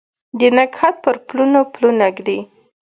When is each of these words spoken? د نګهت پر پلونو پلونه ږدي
د 0.39 0.41
نګهت 0.57 0.95
پر 1.03 1.15
پلونو 1.27 1.61
پلونه 1.73 2.05
ږدي 2.15 2.39